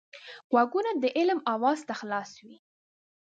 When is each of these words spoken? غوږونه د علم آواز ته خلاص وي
غوږونه 0.51 0.91
د 1.03 1.05
علم 1.17 1.39
آواز 1.55 1.79
ته 1.87 1.93
خلاص 1.99 2.31
وي 2.45 2.57